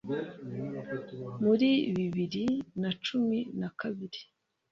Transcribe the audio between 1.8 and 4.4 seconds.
bibiri nacumi nakabiri